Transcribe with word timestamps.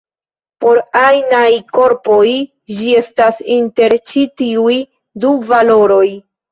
Por 0.63 0.79
ajnaj 1.01 1.51
korpoj 1.79 2.25
ĝi 2.81 2.91
estas 3.05 3.47
inter 3.59 3.99
ĉi 4.13 4.29
tiuj 4.43 4.77
du 5.25 5.41
valoroj. 5.55 6.07